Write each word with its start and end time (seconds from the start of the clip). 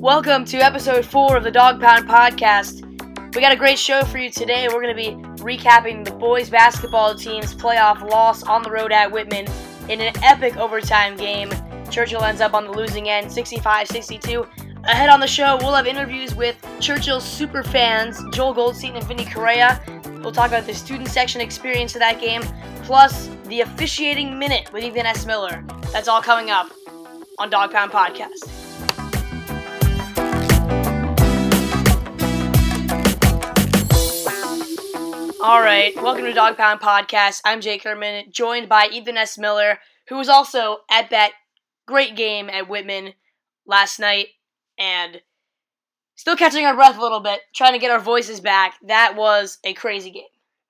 Welcome 0.00 0.44
to 0.46 0.58
episode 0.58 1.06
four 1.06 1.38
of 1.38 1.42
the 1.42 1.50
Dog 1.50 1.80
Pound 1.80 2.06
Podcast. 2.06 2.84
We 3.34 3.40
got 3.40 3.52
a 3.52 3.56
great 3.56 3.78
show 3.78 4.04
for 4.04 4.18
you 4.18 4.30
today. 4.30 4.68
We're 4.68 4.82
going 4.82 4.94
to 4.94 5.02
be 5.02 5.16
recapping 5.42 6.04
the 6.04 6.10
boys 6.10 6.50
basketball 6.50 7.14
team's 7.14 7.54
playoff 7.54 8.02
loss 8.02 8.42
on 8.42 8.62
the 8.62 8.70
road 8.70 8.92
at 8.92 9.10
Whitman 9.10 9.46
in 9.88 10.02
an 10.02 10.12
epic 10.22 10.58
overtime 10.58 11.16
game. 11.16 11.50
Churchill 11.90 12.22
ends 12.22 12.42
up 12.42 12.52
on 12.52 12.64
the 12.64 12.72
losing 12.72 13.08
end, 13.08 13.32
65 13.32 13.88
62. 13.88 14.46
Ahead 14.84 15.08
on 15.08 15.18
the 15.18 15.26
show, 15.26 15.56
we'll 15.62 15.74
have 15.74 15.86
interviews 15.86 16.34
with 16.34 16.62
Churchill's 16.78 17.24
super 17.24 17.62
fans, 17.62 18.22
Joel 18.32 18.52
Goldstein 18.52 18.96
and 18.96 19.04
Vinny 19.06 19.24
Correa. 19.24 19.82
We'll 20.20 20.32
talk 20.32 20.48
about 20.48 20.66
the 20.66 20.74
student 20.74 21.08
section 21.08 21.40
experience 21.40 21.94
of 21.94 22.00
that 22.00 22.20
game, 22.20 22.42
plus 22.82 23.30
the 23.46 23.62
officiating 23.62 24.38
minute 24.38 24.70
with 24.74 24.84
Ethan 24.84 25.06
S. 25.06 25.24
Miller. 25.24 25.64
That's 25.90 26.06
all 26.06 26.20
coming 26.20 26.50
up 26.50 26.70
on 27.38 27.48
Dog 27.48 27.72
Pound 27.72 27.92
Podcast. 27.92 28.65
All 35.46 35.60
right, 35.60 35.94
welcome 35.94 36.24
to 36.24 36.32
Dog 36.32 36.56
Pound 36.56 36.80
Podcast. 36.80 37.40
I'm 37.44 37.60
Jake 37.60 37.84
Herman, 37.84 38.32
joined 38.32 38.68
by 38.68 38.88
Ethan 38.90 39.16
S. 39.16 39.38
Miller, 39.38 39.78
who 40.08 40.16
was 40.16 40.28
also 40.28 40.78
at 40.90 41.10
that 41.10 41.34
great 41.86 42.16
game 42.16 42.50
at 42.50 42.68
Whitman 42.68 43.14
last 43.64 44.00
night 44.00 44.26
and 44.76 45.20
still 46.16 46.34
catching 46.34 46.66
our 46.66 46.74
breath 46.74 46.98
a 46.98 47.00
little 47.00 47.20
bit, 47.20 47.42
trying 47.54 47.74
to 47.74 47.78
get 47.78 47.92
our 47.92 48.00
voices 48.00 48.40
back. 48.40 48.74
That 48.88 49.14
was 49.14 49.58
a 49.62 49.72
crazy 49.72 50.10
game. 50.10 50.24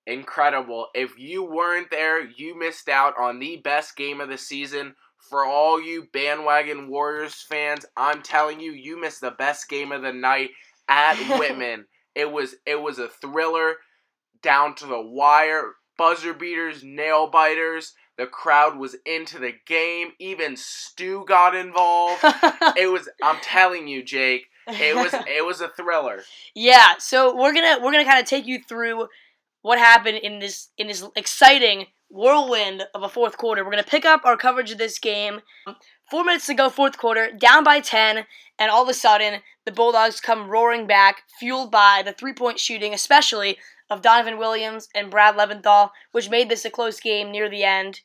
Incredible. 0.07 0.89
If 0.95 1.19
you 1.19 1.43
weren't 1.43 1.91
there, 1.91 2.29
you 2.29 2.55
missed 2.55 2.91
out 2.91 3.15
on 3.19 3.39
the 3.39 3.57
best 3.57 3.97
game 3.97 4.21
of 4.21 4.29
the 4.29 4.37
season. 4.37 4.95
For 5.31 5.47
all 5.47 5.81
you 5.81 6.09
bandwagon 6.13 6.91
Warriors 6.91 7.43
fans, 7.49 7.87
I'm 7.97 8.21
telling 8.21 8.61
you, 8.61 8.73
you 8.73 9.01
missed 9.01 9.23
the 9.23 9.31
best 9.31 9.71
game 9.71 9.91
of 9.91 10.03
the 10.03 10.13
night 10.13 10.51
at 10.87 11.17
Whitman. 11.39 11.87
it 12.15 12.31
was 12.31 12.57
it 12.67 12.79
was 12.79 12.99
a 12.99 13.09
thriller 13.09 13.77
down 14.47 14.77
to 14.77 14.87
the 14.87 15.01
wire. 15.01 15.73
Buzzer 15.99 16.33
beaters, 16.33 16.85
nail 16.85 17.27
biters. 17.27 17.95
The 18.17 18.27
crowd 18.27 18.79
was 18.79 18.95
into 19.05 19.41
the 19.41 19.53
game. 19.67 20.13
Even 20.21 20.57
Stu 20.57 21.25
got 21.27 21.57
involved. 21.57 22.21
it 22.77 22.91
was. 22.91 23.09
I'm 23.23 23.41
telling 23.43 23.89
you, 23.89 24.05
Jake. 24.05 24.47
It 24.69 24.95
was. 24.95 25.13
It 25.29 25.45
was 25.45 25.61
a 25.61 25.69
thriller. 25.69 26.23
Yeah. 26.55 26.95
So 26.99 27.37
we're 27.37 27.53
gonna 27.53 27.79
we're 27.83 27.91
gonna 27.91 28.05
kind 28.05 28.21
of 28.21 28.27
take 28.27 28.47
you 28.47 28.61
through 28.69 29.09
what 29.63 29.79
happened 29.79 30.19
in 30.19 30.39
this 30.39 30.69
in 30.79 30.87
this 30.87 31.05
exciting 31.17 31.87
whirlwind 32.09 32.85
of 32.95 33.03
a 33.03 33.09
fourth 33.09 33.37
quarter. 33.37 33.65
We're 33.65 33.73
gonna 33.73 33.83
pick 33.83 34.05
up 34.05 34.21
our 34.25 34.37
coverage 34.37 34.71
of 34.71 34.79
this 34.79 35.01
game. 35.01 35.41
Four 36.09 36.23
minutes 36.23 36.47
to 36.47 36.55
go, 36.55 36.71
fourth 36.71 36.99
quarter, 36.99 37.33
down 37.33 37.65
by 37.65 37.81
ten, 37.81 38.27
and 38.61 38.71
all 38.71 38.85
of 38.85 38.89
a 38.89 38.95
sudden 38.95 39.41
the 39.65 39.73
Bulldogs 39.73 40.21
come 40.21 40.49
roaring 40.49 40.87
back, 40.87 41.25
fueled 41.41 41.73
by 41.73 42.03
the 42.05 42.13
three 42.13 42.33
point 42.33 42.61
shooting, 42.61 42.95
especially 42.95 43.59
of 43.91 44.03
Donovan 44.03 44.39
Williams 44.39 44.89
and 44.95 45.11
Brad 45.11 45.37
Leventhal, 45.37 45.91
which 46.13 46.31
made 46.31 46.49
this 46.49 46.65
a 46.65 46.71
close 46.71 47.01
game 47.01 47.31
near 47.31 47.49
the 47.49 47.65
end. 47.65 48.01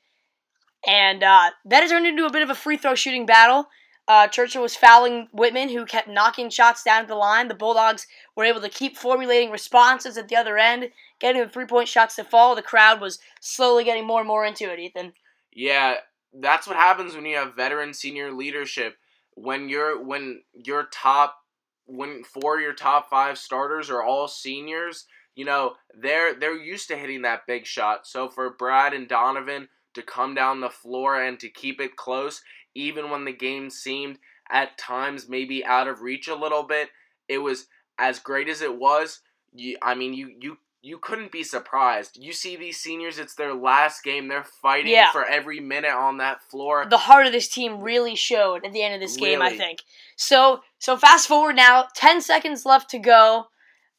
And 0.87 1.23
uh, 1.23 1.51
that 1.65 1.81
has 1.81 1.91
turned 1.91 2.07
into 2.07 2.25
a 2.25 2.31
bit 2.31 2.41
of 2.41 2.49
a 2.49 2.55
free 2.55 2.77
throw 2.77 2.95
shooting 2.95 3.25
battle. 3.25 3.67
Uh, 4.07 4.27
Churchill 4.27 4.63
was 4.63 4.75
fouling 4.75 5.27
Whitman, 5.31 5.69
who 5.69 5.85
kept 5.85 6.07
knocking 6.07 6.49
shots 6.49 6.83
down 6.83 7.07
the 7.07 7.15
line. 7.15 7.47
The 7.47 7.53
Bulldogs 7.53 8.07
were 8.35 8.43
able 8.43 8.61
to 8.61 8.69
keep 8.69 8.97
formulating 8.97 9.51
responses 9.51 10.17
at 10.17 10.27
the 10.27 10.35
other 10.35 10.57
end, 10.57 10.89
getting 11.19 11.41
the 11.41 11.47
three 11.47 11.65
point 11.65 11.87
shots 11.87 12.15
to 12.15 12.23
fall. 12.23 12.55
The 12.55 12.61
crowd 12.61 12.99
was 12.99 13.19
slowly 13.39 13.83
getting 13.83 14.05
more 14.05 14.19
and 14.19 14.27
more 14.27 14.43
into 14.43 14.71
it, 14.71 14.79
Ethan. 14.79 15.13
Yeah, 15.53 15.95
that's 16.33 16.67
what 16.67 16.77
happens 16.77 17.15
when 17.15 17.25
you 17.25 17.37
have 17.37 17.55
veteran 17.55 17.93
senior 17.93 18.31
leadership. 18.31 18.97
When 19.35 19.69
you're 19.69 20.03
when 20.03 20.41
your 20.53 20.87
top 20.91 21.37
when 21.85 22.23
four 22.23 22.55
of 22.55 22.61
your 22.61 22.73
top 22.73 23.09
five 23.09 23.37
starters 23.37 23.89
are 23.89 24.03
all 24.03 24.27
seniors, 24.27 25.05
you 25.35 25.45
know, 25.45 25.73
they're 25.97 26.33
they're 26.33 26.57
used 26.61 26.87
to 26.89 26.97
hitting 26.97 27.21
that 27.23 27.47
big 27.47 27.65
shot. 27.65 28.05
So 28.07 28.27
for 28.29 28.49
Brad 28.49 28.93
and 28.93 29.07
Donovan 29.07 29.69
to 29.93 30.01
come 30.01 30.33
down 30.35 30.61
the 30.61 30.69
floor 30.69 31.21
and 31.21 31.39
to 31.39 31.49
keep 31.49 31.79
it 31.81 31.95
close, 31.95 32.41
even 32.75 33.09
when 33.09 33.25
the 33.25 33.33
game 33.33 33.69
seemed 33.69 34.17
at 34.49 34.77
times 34.77 35.29
maybe 35.29 35.65
out 35.65 35.87
of 35.87 36.01
reach 36.01 36.27
a 36.27 36.35
little 36.35 36.63
bit, 36.63 36.89
it 37.27 37.37
was 37.39 37.67
as 37.97 38.19
great 38.19 38.49
as 38.49 38.61
it 38.61 38.77
was. 38.77 39.19
You, 39.53 39.77
I 39.81 39.95
mean, 39.95 40.13
you 40.13 40.33
you 40.39 40.57
you 40.83 40.97
couldn't 40.97 41.31
be 41.31 41.43
surprised. 41.43 42.17
You 42.19 42.33
see 42.33 42.55
these 42.55 42.77
seniors; 42.79 43.19
it's 43.19 43.35
their 43.35 43.53
last 43.53 44.03
game. 44.03 44.27
They're 44.27 44.43
fighting 44.43 44.91
Yeah. 44.93 45.11
for 45.11 45.23
every 45.25 45.59
minute 45.59 45.91
on 45.93 46.17
that 46.17 46.41
floor. 46.49 46.87
the 46.89 46.97
heart 46.97 47.25
of 47.27 47.31
this 47.31 47.47
team 47.47 47.81
really 47.81 48.15
showed 48.15 48.65
at 48.65 48.73
the 48.73 48.81
end 48.81 48.95
of 48.95 48.99
this 49.01 49.15
game, 49.15 49.41
I 49.41 49.55
think. 49.55 49.83
So 50.15 50.61
so 50.79 50.97
fast 50.97 51.27
forward 51.27 51.55
now, 51.55 51.87
ten 51.93 52.19
seconds 52.21 52.65
left 52.65 52.89
to 52.91 52.99
go. 52.99 53.47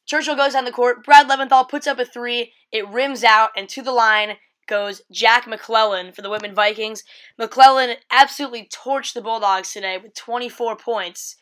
Churchill 0.05 0.35
goes 0.35 0.53
down 0.53 0.65
the 0.65 0.71
court. 0.71 1.03
Brad 1.03 1.27
Leventhal 1.27 1.67
puts 1.67 1.87
up 1.87 1.99
a 1.99 2.05
three. 2.05 2.53
It 2.71 2.87
rims 2.87 3.23
out, 3.23 3.51
and 3.55 3.69
to 3.69 3.81
the 3.81 3.91
line 3.91 4.37
goes 4.67 5.01
Jack 5.11 5.47
McClellan 5.47 6.11
for 6.11 6.21
the 6.21 6.29
Whitman 6.29 6.55
Vikings. 6.55 7.03
McClellan 7.37 7.95
absolutely 8.11 8.69
torched 8.73 9.13
the 9.13 9.21
Bulldogs 9.21 9.71
today 9.71 9.97
with 9.97 10.15
24 10.15 10.75
points. 10.77 11.35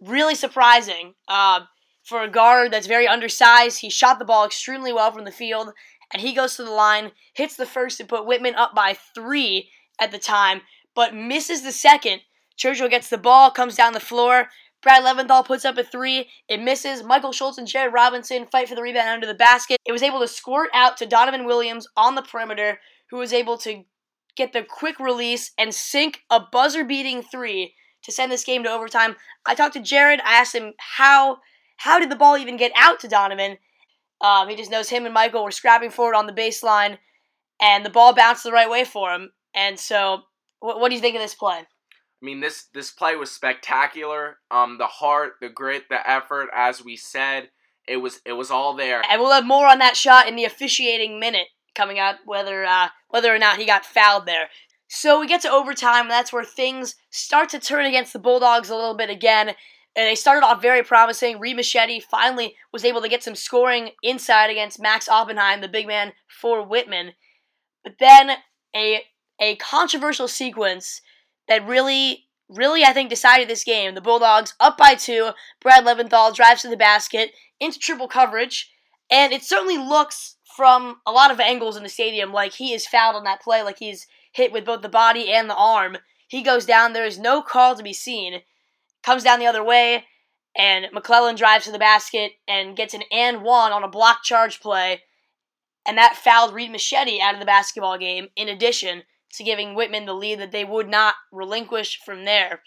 Really 0.00 0.34
surprising. 0.34 1.14
Uh, 1.28 1.60
for 2.02 2.22
a 2.22 2.30
guard 2.30 2.72
that's 2.72 2.86
very 2.86 3.06
undersized, 3.06 3.80
he 3.80 3.90
shot 3.90 4.18
the 4.18 4.24
ball 4.24 4.44
extremely 4.44 4.92
well 4.92 5.12
from 5.12 5.24
the 5.24 5.30
field, 5.30 5.72
and 6.12 6.22
he 6.22 6.34
goes 6.34 6.56
to 6.56 6.64
the 6.64 6.70
line, 6.70 7.12
hits 7.34 7.56
the 7.56 7.66
first 7.66 7.98
to 7.98 8.04
put 8.04 8.26
Whitman 8.26 8.54
up 8.54 8.74
by 8.74 8.96
three 9.14 9.70
at 10.00 10.10
the 10.10 10.18
time, 10.18 10.62
but 10.94 11.14
misses 11.14 11.62
the 11.62 11.72
second. 11.72 12.22
Churchill 12.56 12.88
gets 12.88 13.08
the 13.08 13.18
ball, 13.18 13.50
comes 13.50 13.76
down 13.76 13.92
the 13.92 14.00
floor. 14.00 14.48
Brad 14.82 15.04
Leventhal 15.04 15.44
puts 15.44 15.64
up 15.64 15.76
a 15.76 15.84
three. 15.84 16.28
It 16.48 16.62
misses. 16.62 17.02
Michael 17.02 17.32
Schultz 17.32 17.58
and 17.58 17.66
Jared 17.66 17.92
Robinson 17.92 18.46
fight 18.50 18.68
for 18.68 18.74
the 18.74 18.82
rebound 18.82 19.08
under 19.08 19.26
the 19.26 19.34
basket. 19.34 19.78
It 19.86 19.92
was 19.92 20.02
able 20.02 20.20
to 20.20 20.28
squirt 20.28 20.70
out 20.72 20.96
to 20.98 21.06
Donovan 21.06 21.44
Williams 21.44 21.86
on 21.96 22.14
the 22.14 22.22
perimeter, 22.22 22.80
who 23.10 23.18
was 23.18 23.32
able 23.32 23.58
to 23.58 23.84
get 24.36 24.52
the 24.52 24.62
quick 24.62 24.98
release 24.98 25.52
and 25.58 25.74
sink 25.74 26.22
a 26.30 26.40
buzzer 26.40 26.84
beating 26.84 27.22
three 27.22 27.74
to 28.02 28.12
send 28.12 28.32
this 28.32 28.44
game 28.44 28.62
to 28.64 28.70
overtime. 28.70 29.16
I 29.44 29.54
talked 29.54 29.74
to 29.74 29.80
Jared. 29.80 30.20
I 30.20 30.34
asked 30.34 30.54
him 30.54 30.72
how 30.78 31.38
how 31.76 31.98
did 31.98 32.10
the 32.10 32.16
ball 32.16 32.36
even 32.36 32.56
get 32.56 32.72
out 32.76 33.00
to 33.00 33.08
Donovan. 33.08 33.56
Um, 34.20 34.48
he 34.48 34.56
just 34.56 34.70
knows 34.70 34.90
him 34.90 35.06
and 35.06 35.14
Michael 35.14 35.44
were 35.44 35.50
scrapping 35.50 35.90
for 35.90 36.12
it 36.12 36.16
on 36.16 36.26
the 36.26 36.32
baseline, 36.32 36.98
and 37.60 37.84
the 37.84 37.90
ball 37.90 38.14
bounced 38.14 38.44
the 38.44 38.52
right 38.52 38.68
way 38.68 38.84
for 38.84 39.12
him. 39.12 39.30
And 39.54 39.78
so, 39.78 40.22
what, 40.60 40.78
what 40.78 40.90
do 40.90 40.94
you 40.94 41.00
think 41.00 41.16
of 41.16 41.22
this 41.22 41.34
play? 41.34 41.62
I 42.22 42.26
mean, 42.26 42.40
this 42.40 42.64
this 42.74 42.90
play 42.90 43.16
was 43.16 43.30
spectacular. 43.30 44.38
Um, 44.50 44.78
the 44.78 44.86
heart, 44.86 45.34
the 45.40 45.48
grit, 45.48 45.84
the 45.88 46.08
effort, 46.08 46.50
as 46.54 46.84
we 46.84 46.96
said, 46.96 47.50
it 47.88 47.96
was 47.96 48.20
it 48.26 48.34
was 48.34 48.50
all 48.50 48.74
there. 48.74 49.02
And 49.10 49.20
we'll 49.20 49.32
have 49.32 49.46
more 49.46 49.66
on 49.66 49.78
that 49.78 49.96
shot 49.96 50.28
in 50.28 50.36
the 50.36 50.44
officiating 50.44 51.18
minute 51.18 51.48
coming 51.74 51.98
up, 51.98 52.16
whether 52.26 52.64
uh, 52.64 52.88
whether 53.08 53.34
or 53.34 53.38
not 53.38 53.58
he 53.58 53.64
got 53.64 53.86
fouled 53.86 54.26
there. 54.26 54.48
So 54.88 55.20
we 55.20 55.28
get 55.28 55.40
to 55.42 55.50
overtime, 55.50 56.02
and 56.02 56.10
that's 56.10 56.32
where 56.32 56.44
things 56.44 56.96
start 57.10 57.48
to 57.50 57.60
turn 57.60 57.86
against 57.86 58.12
the 58.12 58.18
Bulldogs 58.18 58.70
a 58.70 58.74
little 58.74 58.96
bit 58.96 59.08
again. 59.08 59.48
And 59.96 60.06
they 60.08 60.14
started 60.14 60.44
off 60.44 60.62
very 60.62 60.82
promising. 60.82 61.40
Reed 61.40 61.56
Machete 61.56 62.00
finally 62.00 62.54
was 62.72 62.84
able 62.84 63.00
to 63.00 63.08
get 63.08 63.22
some 63.22 63.34
scoring 63.34 63.90
inside 64.02 64.50
against 64.50 64.80
Max 64.80 65.08
Oppenheim, 65.08 65.60
the 65.60 65.68
big 65.68 65.86
man 65.86 66.12
for 66.28 66.64
Whitman. 66.64 67.12
But 67.82 67.94
then 67.98 68.32
a 68.76 69.02
a 69.40 69.56
controversial 69.56 70.28
sequence 70.28 71.00
that 71.50 71.66
really, 71.66 72.28
really, 72.48 72.84
I 72.84 72.92
think 72.92 73.10
decided 73.10 73.48
this 73.48 73.64
game. 73.64 73.96
The 73.96 74.00
Bulldogs 74.00 74.54
up 74.60 74.78
by 74.78 74.94
two. 74.94 75.30
Brad 75.60 75.84
Leventhal 75.84 76.32
drives 76.32 76.62
to 76.62 76.68
the 76.68 76.76
basket 76.76 77.32
into 77.58 77.78
triple 77.78 78.06
coverage, 78.06 78.70
and 79.10 79.32
it 79.32 79.42
certainly 79.42 79.76
looks 79.76 80.36
from 80.56 81.00
a 81.04 81.10
lot 81.10 81.32
of 81.32 81.40
angles 81.40 81.76
in 81.76 81.82
the 81.82 81.88
stadium 81.88 82.32
like 82.32 82.52
he 82.52 82.72
is 82.72 82.86
fouled 82.86 83.16
on 83.16 83.24
that 83.24 83.42
play, 83.42 83.62
like 83.62 83.80
he's 83.80 84.06
hit 84.32 84.52
with 84.52 84.64
both 84.64 84.80
the 84.80 84.88
body 84.88 85.32
and 85.32 85.50
the 85.50 85.56
arm. 85.56 85.98
He 86.28 86.42
goes 86.42 86.64
down. 86.64 86.92
There 86.92 87.04
is 87.04 87.18
no 87.18 87.42
call 87.42 87.74
to 87.74 87.82
be 87.82 87.92
seen. 87.92 88.42
Comes 89.02 89.24
down 89.24 89.40
the 89.40 89.46
other 89.46 89.64
way, 89.64 90.04
and 90.56 90.86
McClellan 90.92 91.34
drives 91.34 91.64
to 91.64 91.72
the 91.72 91.80
basket 91.80 92.32
and 92.46 92.76
gets 92.76 92.94
an 92.94 93.02
and 93.10 93.42
one 93.42 93.72
on 93.72 93.82
a 93.82 93.88
block 93.88 94.22
charge 94.22 94.60
play, 94.60 95.00
and 95.84 95.98
that 95.98 96.14
fouled 96.14 96.54
Reed 96.54 96.70
Machete 96.70 97.20
out 97.20 97.34
of 97.34 97.40
the 97.40 97.46
basketball 97.46 97.98
game. 97.98 98.28
In 98.36 98.48
addition 98.48 99.02
to 99.36 99.44
giving 99.44 99.74
Whitman 99.74 100.06
the 100.06 100.14
lead 100.14 100.40
that 100.40 100.52
they 100.52 100.64
would 100.64 100.88
not 100.88 101.14
relinquish 101.32 102.00
from 102.04 102.24
there. 102.24 102.62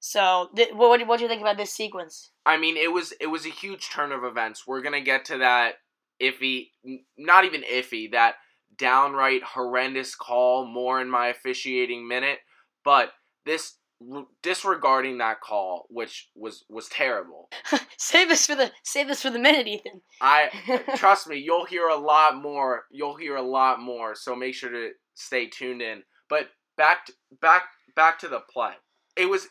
So, 0.00 0.50
th- 0.54 0.74
what, 0.74 1.06
what 1.06 1.16
do 1.18 1.24
you 1.24 1.28
think 1.28 1.40
about 1.40 1.56
this 1.56 1.74
sequence? 1.74 2.30
I 2.46 2.56
mean, 2.56 2.76
it 2.76 2.92
was 2.92 3.12
it 3.20 3.26
was 3.26 3.46
a 3.46 3.50
huge 3.50 3.90
turn 3.90 4.12
of 4.12 4.24
events. 4.24 4.66
We're 4.66 4.82
gonna 4.82 5.00
get 5.00 5.24
to 5.26 5.38
that 5.38 5.74
iffy, 6.20 6.70
n- 6.86 7.04
not 7.16 7.44
even 7.44 7.62
iffy, 7.62 8.12
that 8.12 8.36
downright 8.76 9.42
horrendous 9.42 10.14
call 10.14 10.66
more 10.66 11.00
in 11.00 11.10
my 11.10 11.28
officiating 11.28 12.06
minute. 12.06 12.38
But 12.84 13.10
this 13.44 13.74
r- 14.12 14.26
disregarding 14.42 15.18
that 15.18 15.40
call, 15.40 15.86
which 15.90 16.30
was 16.36 16.64
was 16.68 16.88
terrible. 16.88 17.50
save 17.96 18.28
this 18.28 18.46
for 18.46 18.54
the 18.54 18.70
save 18.84 19.08
this 19.08 19.22
for 19.22 19.30
the 19.30 19.38
minute, 19.38 19.66
Ethan. 19.66 20.00
I 20.20 20.82
trust 20.96 21.26
me, 21.26 21.38
you'll 21.38 21.66
hear 21.66 21.88
a 21.88 21.96
lot 21.96 22.40
more. 22.40 22.84
You'll 22.92 23.16
hear 23.16 23.34
a 23.34 23.42
lot 23.42 23.80
more. 23.80 24.14
So 24.14 24.36
make 24.36 24.54
sure 24.54 24.70
to 24.70 24.90
stay 25.18 25.46
tuned 25.46 25.82
in. 25.82 26.02
But 26.28 26.48
back 26.76 27.06
to, 27.06 27.12
back 27.40 27.62
back 27.94 28.18
to 28.20 28.28
the 28.28 28.40
play. 28.40 28.72
It 29.16 29.26
was 29.26 29.48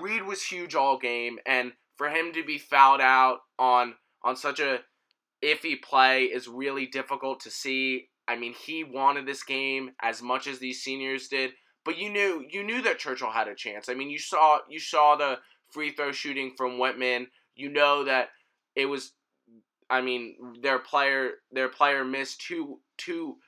Reed 0.00 0.22
was 0.22 0.42
huge 0.42 0.74
all 0.74 0.98
game, 0.98 1.38
and 1.46 1.72
for 1.96 2.08
him 2.08 2.32
to 2.32 2.44
be 2.44 2.58
fouled 2.58 3.00
out 3.00 3.38
on 3.58 3.94
on 4.22 4.36
such 4.36 4.60
a 4.60 4.80
iffy 5.42 5.80
play 5.80 6.24
is 6.24 6.48
really 6.48 6.86
difficult 6.86 7.40
to 7.40 7.50
see. 7.50 8.08
I 8.28 8.36
mean, 8.36 8.54
he 8.54 8.84
wanted 8.84 9.26
this 9.26 9.42
game 9.42 9.90
as 10.02 10.22
much 10.22 10.46
as 10.46 10.58
these 10.58 10.82
seniors 10.82 11.28
did, 11.28 11.52
but 11.84 11.98
you 11.98 12.10
knew 12.10 12.44
you 12.48 12.62
knew 12.62 12.82
that 12.82 12.98
Churchill 12.98 13.30
had 13.30 13.48
a 13.48 13.54
chance. 13.54 13.88
I 13.88 13.94
mean, 13.94 14.10
you 14.10 14.18
saw 14.18 14.58
you 14.68 14.80
saw 14.80 15.16
the 15.16 15.38
free 15.72 15.92
throw 15.92 16.12
shooting 16.12 16.52
from 16.56 16.78
Whitman. 16.78 17.28
You 17.54 17.70
know 17.70 18.04
that 18.04 18.28
it 18.76 18.86
was 18.86 19.12
I 19.90 20.00
mean, 20.00 20.36
their 20.62 20.78
player 20.78 21.32
their 21.50 21.68
player 21.68 22.04
missed 22.04 22.40
two 22.40 22.80
two 22.96 23.38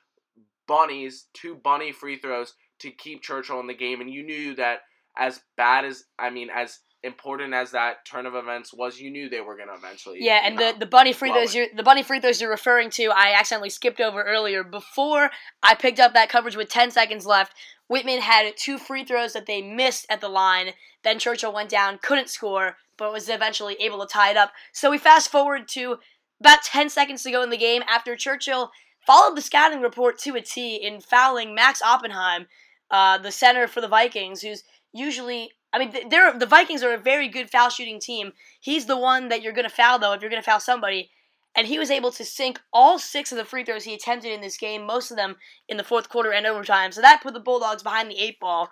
bunnies, 0.67 1.27
two 1.33 1.55
bunny 1.55 1.91
free 1.91 2.17
throws 2.17 2.53
to 2.79 2.91
keep 2.91 3.21
Churchill 3.21 3.59
in 3.59 3.67
the 3.67 3.73
game 3.73 4.01
and 4.01 4.09
you 4.09 4.23
knew 4.23 4.55
that 4.55 4.79
as 5.17 5.41
bad 5.57 5.85
as 5.85 6.05
I 6.17 6.29
mean 6.29 6.49
as 6.53 6.79
important 7.03 7.53
as 7.53 7.71
that 7.71 8.05
turn 8.05 8.25
of 8.25 8.33
events 8.33 8.73
was, 8.73 8.99
you 8.99 9.11
knew 9.11 9.29
they 9.29 9.41
were 9.41 9.57
going 9.57 9.67
to 9.67 9.75
eventually. 9.75 10.19
Yeah, 10.21 10.41
and 10.43 10.57
the, 10.57 10.73
the 10.79 10.85
bunny 10.85 11.11
free 11.11 11.31
throws 11.31 11.53
you're 11.53 11.67
the 11.75 11.83
bunny 11.83 12.01
free 12.01 12.19
throws 12.19 12.39
you're 12.39 12.49
referring 12.49 12.89
to, 12.91 13.11
I 13.13 13.33
accidentally 13.37 13.69
skipped 13.69 13.99
over 13.99 14.23
earlier. 14.23 14.63
Before 14.63 15.29
I 15.61 15.75
picked 15.75 15.99
up 15.99 16.13
that 16.13 16.29
coverage 16.29 16.55
with 16.55 16.69
10 16.69 16.91
seconds 16.91 17.25
left, 17.25 17.53
Whitman 17.87 18.21
had 18.21 18.51
two 18.57 18.77
free 18.77 19.03
throws 19.03 19.33
that 19.33 19.45
they 19.45 19.61
missed 19.61 20.05
at 20.09 20.21
the 20.21 20.29
line. 20.29 20.71
Then 21.03 21.19
Churchill 21.19 21.53
went 21.53 21.69
down, 21.69 21.99
couldn't 22.01 22.29
score, 22.29 22.77
but 22.97 23.11
was 23.11 23.29
eventually 23.29 23.75
able 23.81 23.99
to 23.99 24.07
tie 24.07 24.31
it 24.31 24.37
up. 24.37 24.51
So 24.71 24.89
we 24.89 24.97
fast 24.97 25.29
forward 25.29 25.67
to 25.69 25.97
about 26.39 26.63
10 26.63 26.89
seconds 26.89 27.23
to 27.23 27.31
go 27.31 27.43
in 27.43 27.49
the 27.49 27.57
game 27.57 27.83
after 27.87 28.15
Churchill 28.15 28.71
followed 29.05 29.35
the 29.35 29.41
scouting 29.41 29.81
report 29.81 30.17
to 30.19 30.35
a 30.35 30.41
T 30.41 30.75
in 30.75 31.01
fouling 31.01 31.53
Max 31.53 31.81
Oppenheim, 31.81 32.47
uh, 32.91 33.17
the 33.17 33.31
center 33.31 33.67
for 33.67 33.81
the 33.81 33.87
Vikings, 33.87 34.41
who's 34.41 34.63
usually 34.91 35.51
I 35.73 35.79
mean, 35.79 35.91
they're 36.09 36.37
the 36.37 36.45
Vikings 36.45 36.83
are 36.83 36.93
a 36.93 36.99
very 36.99 37.27
good 37.27 37.49
foul 37.49 37.69
shooting 37.69 37.99
team. 37.99 38.33
He's 38.59 38.85
the 38.85 38.97
one 38.97 39.29
that 39.29 39.41
you're 39.41 39.53
going 39.53 39.67
to 39.67 39.75
foul 39.75 39.97
though 39.97 40.13
if 40.13 40.21
you're 40.21 40.29
going 40.29 40.41
to 40.41 40.45
foul 40.45 40.59
somebody, 40.59 41.09
and 41.55 41.65
he 41.65 41.79
was 41.79 41.89
able 41.89 42.11
to 42.11 42.23
sink 42.23 42.61
all 42.71 42.99
six 42.99 43.31
of 43.31 43.39
the 43.39 43.45
free 43.45 43.63
throws 43.63 43.83
he 43.83 43.95
attempted 43.95 44.31
in 44.31 44.41
this 44.41 44.57
game, 44.57 44.85
most 44.85 45.09
of 45.09 45.17
them 45.17 45.35
in 45.67 45.77
the 45.77 45.83
fourth 45.83 46.09
quarter 46.09 46.31
and 46.31 46.45
overtime. 46.45 46.91
So 46.91 47.01
that 47.01 47.21
put 47.23 47.33
the 47.33 47.39
Bulldogs 47.39 47.81
behind 47.81 48.09
the 48.09 48.19
eight 48.19 48.39
ball. 48.39 48.69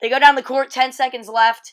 They 0.00 0.10
go 0.10 0.18
down 0.18 0.34
the 0.34 0.42
court, 0.42 0.70
ten 0.70 0.92
seconds 0.92 1.28
left, 1.28 1.72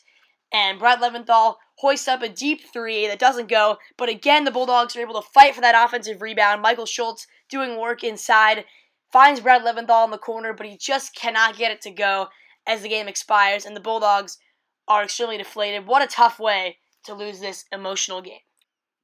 and 0.52 0.78
Brad 0.78 1.00
Leventhal 1.00 1.56
hoists 1.78 2.08
up 2.08 2.22
a 2.22 2.28
deep 2.28 2.62
three 2.72 3.06
that 3.06 3.18
doesn't 3.18 3.48
go. 3.48 3.78
But 3.96 4.08
again, 4.08 4.44
the 4.44 4.50
Bulldogs 4.50 4.96
are 4.96 5.00
able 5.00 5.20
to 5.20 5.28
fight 5.34 5.54
for 5.54 5.60
that 5.60 5.74
offensive 5.76 6.22
rebound. 6.22 6.62
Michael 6.62 6.86
Schultz 6.86 7.26
doing 7.48 7.78
work 7.78 8.02
inside 8.02 8.64
finds 9.12 9.40
Brad 9.40 9.62
Leventhal 9.62 10.04
in 10.04 10.10
the 10.10 10.18
corner, 10.18 10.52
but 10.52 10.66
he 10.66 10.76
just 10.76 11.14
cannot 11.14 11.56
get 11.56 11.70
it 11.70 11.80
to 11.82 11.90
go 11.90 12.28
as 12.66 12.82
the 12.82 12.88
game 12.88 13.08
expires, 13.08 13.64
and 13.64 13.76
the 13.76 13.80
Bulldogs 13.80 14.38
are 14.88 15.04
extremely 15.04 15.38
deflated. 15.38 15.86
What 15.86 16.02
a 16.02 16.06
tough 16.06 16.38
way 16.38 16.78
to 17.04 17.14
lose 17.14 17.40
this 17.40 17.64
emotional 17.72 18.20
game. 18.20 18.40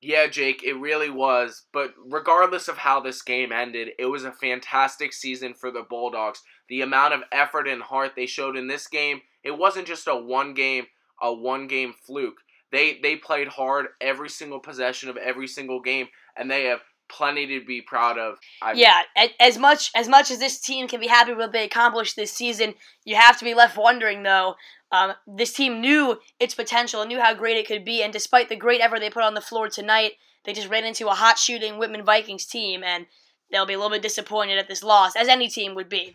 Yeah, 0.01 0.27
Jake, 0.27 0.65
it 0.65 0.75
really 0.75 1.11
was. 1.11 1.67
But 1.73 1.95
regardless 2.05 2.67
of 2.67 2.79
how 2.79 3.01
this 3.01 3.23
game 3.23 3.53
ended, 3.53 3.91
it 3.99 4.07
was 4.07 4.25
a 4.25 4.33
fantastic 4.33 5.13
season 5.13 5.55
for 5.55 5.71
the 5.71 5.87
Bulldogs. 5.89 6.43
The 6.69 6.81
amount 6.81 7.15
of 7.15 7.23
effort 7.31 7.69
and 7.69 7.83
heart 7.83 8.13
they 8.17 8.27
showed 8.27 8.57
in 8.57 8.67
this 8.67 8.89
game, 8.89 9.21
it 9.45 9.57
wasn't 9.57 9.87
just 9.87 10.09
a 10.09 10.17
one 10.17 10.55
game, 10.55 10.87
a 11.23 11.33
one 11.33 11.67
game 11.67 11.95
fluke. 12.07 12.41
They 12.71 12.99
they 13.03 13.17
played 13.17 13.49
hard 13.49 13.87
every 14.01 14.29
single 14.29 14.61
possession 14.61 15.09
of 15.09 15.17
every 15.17 15.47
single 15.47 15.81
game, 15.81 16.09
and 16.37 16.51
they 16.51 16.65
have 16.65 16.81
plenty 17.09 17.47
to 17.47 17.65
be 17.65 17.83
proud 17.83 18.19
of. 18.19 18.39
I 18.63 18.73
yeah, 18.73 19.03
as 19.39 19.59
much 19.59 19.91
as 19.95 20.09
much 20.09 20.31
as 20.31 20.39
this 20.39 20.59
team 20.59 20.89
can 20.89 21.01
be 21.01 21.07
happy 21.07 21.31
with 21.31 21.39
what 21.39 21.53
they 21.53 21.65
accomplished 21.65 22.17
this 22.17 22.33
season, 22.33 22.75
you 23.05 23.17
have 23.17 23.39
to 23.39 23.45
be 23.45 23.55
left 23.55 23.77
wondering 23.77 24.23
though. 24.23 24.55
Um, 24.91 25.15
this 25.27 25.55
team 25.55 25.81
knew 25.81 26.19
its 26.39 26.55
potential, 26.55 27.01
and 27.01 27.09
knew 27.09 27.21
how 27.21 27.35
great 27.35 27.57
it 27.57 27.67
could 27.67 27.85
be, 27.85 28.03
and 28.03 28.13
despite 28.13 28.49
the 28.49 28.57
great 28.57 28.81
effort 28.81 29.01
they 29.01 29.11
put 29.11 29.23
on 29.23 29.35
the 29.35 29.41
floor 29.41 29.69
tonight, 29.69 30.13
they 30.45 30.53
just 30.53 30.69
ran 30.69 30.85
into 30.85 31.09
a 31.09 31.15
hot 31.15 31.39
shooting 31.39 31.79
Whitman 31.79 32.05
Vikings 32.05 32.45
team, 32.45 32.83
and 32.85 33.07
they'll 33.51 33.67
be 33.67 33.75
a 33.75 33.79
little 33.79 33.91
bit 33.91 34.03
disappointed 34.03 34.59
at 34.59 34.69
this 34.69 34.83
loss, 34.83 35.17
as 35.17 35.29
any 35.29 35.49
team 35.49 35.75
would 35.75 35.89
be. 35.89 36.15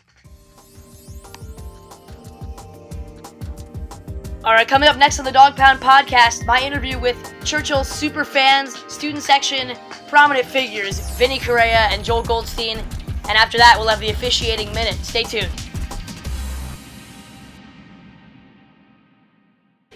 All 4.48 4.54
right, 4.54 4.66
coming 4.66 4.88
up 4.88 4.96
next 4.96 5.18
on 5.18 5.26
the 5.26 5.30
Dog 5.30 5.56
Pound 5.56 5.78
podcast, 5.78 6.46
my 6.46 6.58
interview 6.58 6.98
with 6.98 7.34
Churchill 7.44 7.84
super 7.84 8.24
fans, 8.24 8.82
student 8.90 9.22
section 9.22 9.76
prominent 10.08 10.46
figures, 10.46 10.98
Vinny 11.18 11.38
Correa 11.38 11.86
and 11.90 12.02
Joel 12.02 12.22
Goldstein. 12.22 12.78
And 12.78 13.36
after 13.36 13.58
that, 13.58 13.74
we'll 13.76 13.88
have 13.88 14.00
the 14.00 14.08
officiating 14.08 14.72
minute. 14.72 14.94
Stay 15.04 15.22
tuned. 15.22 15.50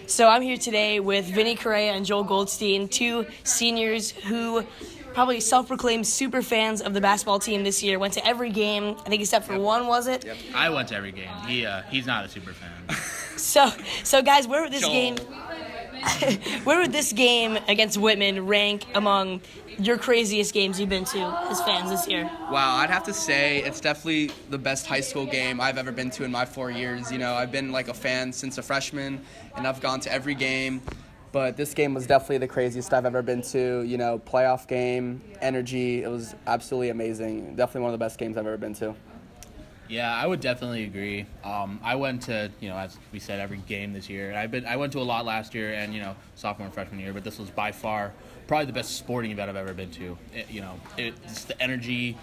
So 0.05 0.27
I'm 0.27 0.43
here 0.43 0.57
today 0.57 0.99
with 0.99 1.25
Vinny 1.25 1.55
Correa 1.55 1.93
and 1.93 2.05
Joel 2.05 2.23
Goldstein, 2.23 2.87
two 2.87 3.25
seniors 3.43 4.11
who 4.11 4.63
probably 5.15 5.39
self-proclaimed 5.39 6.05
super 6.05 6.43
fans 6.43 6.79
of 6.79 6.93
the 6.93 7.01
basketball 7.01 7.39
team 7.39 7.63
this 7.63 7.81
year. 7.81 7.97
Went 7.97 8.13
to 8.13 8.23
every 8.27 8.51
game, 8.51 8.97
I 9.03 9.09
think 9.09 9.23
except 9.23 9.47
for 9.47 9.53
yep. 9.53 9.61
one, 9.63 9.87
was 9.87 10.05
it? 10.05 10.23
Yep. 10.25 10.37
I 10.53 10.69
went 10.69 10.89
to 10.89 10.95
every 10.95 11.11
game. 11.11 11.31
He 11.47 11.65
uh, 11.65 11.81
he's 11.89 12.05
not 12.05 12.23
a 12.23 12.29
super 12.29 12.53
fan. 12.53 12.69
so 13.37 13.71
so 14.03 14.21
guys, 14.21 14.47
where 14.47 14.61
would 14.61 14.71
this 14.71 14.81
Joel. 14.81 14.91
game 14.91 15.15
where 16.63 16.79
would 16.81 16.91
this 16.91 17.13
game 17.13 17.57
against 17.67 17.97
Whitman 17.97 18.45
rank 18.45 18.85
among 18.93 19.41
your 19.79 19.97
craziest 19.97 20.53
games 20.53 20.79
you've 20.79 20.89
been 20.89 21.05
to 21.05 21.19
as 21.49 21.61
fans 21.61 21.89
this 21.89 22.07
year? 22.07 22.29
Wow, 22.51 22.75
I'd 22.75 22.89
have 22.89 23.03
to 23.05 23.13
say 23.13 23.63
it's 23.63 23.79
definitely 23.79 24.31
the 24.49 24.57
best 24.57 24.85
high 24.85 24.99
school 24.99 25.25
game 25.25 25.59
I've 25.61 25.77
ever 25.77 25.91
been 25.91 26.09
to 26.11 26.23
in 26.23 26.31
my 26.31 26.45
four 26.45 26.69
years. 26.69 27.11
You 27.11 27.17
know, 27.17 27.33
I've 27.33 27.51
been 27.51 27.71
like 27.71 27.87
a 27.87 27.93
fan 27.93 28.33
since 28.33 28.57
a 28.57 28.61
freshman, 28.61 29.21
and 29.55 29.67
I've 29.67 29.81
gone 29.81 29.99
to 30.01 30.11
every 30.11 30.35
game. 30.35 30.81
But 31.31 31.57
this 31.57 31.73
game 31.73 31.95
was 31.95 32.05
definitely 32.05 32.39
the 32.39 32.47
craziest 32.47 32.93
I've 32.93 33.07
ever 33.07 33.23
been 33.23 33.41
to. 33.43 33.81
You 33.81 33.97
know, 33.97 34.19
playoff 34.19 34.67
game, 34.67 35.21
energy. 35.41 36.03
It 36.03 36.09
was 36.09 36.35
absolutely 36.45 36.89
amazing. 36.89 37.55
Definitely 37.55 37.81
one 37.81 37.93
of 37.93 37.99
the 37.99 38.05
best 38.05 38.19
games 38.19 38.37
I've 38.37 38.45
ever 38.45 38.57
been 38.57 38.75
to. 38.75 38.93
Yeah, 39.93 40.11
I 40.11 40.25
would 40.25 40.39
definitely 40.39 40.85
agree. 40.85 41.27
Um, 41.43 41.79
I 41.83 41.93
went 41.93 42.23
to, 42.23 42.49
you 42.59 42.67
know, 42.67 42.75
as 42.75 42.97
we 43.11 43.19
said, 43.19 43.39
every 43.39 43.57
game 43.57 43.93
this 43.93 44.09
year. 44.09 44.35
I've 44.35 44.49
been, 44.49 44.65
I 44.65 44.75
went 44.75 44.91
to 44.93 44.99
a 44.99 45.03
lot 45.03 45.23
last 45.23 45.53
year 45.53 45.75
and, 45.75 45.93
you 45.93 46.01
know, 46.01 46.15
sophomore 46.33 46.65
and 46.65 46.73
freshman 46.73 46.99
year, 46.99 47.13
but 47.13 47.23
this 47.23 47.37
was 47.37 47.51
by 47.51 47.71
far 47.71 48.11
probably 48.47 48.65
the 48.65 48.73
best 48.73 48.97
sporting 48.97 49.29
event 49.29 49.51
I've 49.51 49.55
ever 49.55 49.71
been 49.71 49.91
to. 49.91 50.17
It, 50.33 50.49
you 50.49 50.61
know, 50.61 50.79
it's 50.97 51.43
the 51.43 51.61
energy, 51.61 52.17